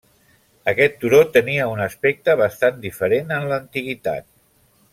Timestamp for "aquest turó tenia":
0.71-1.67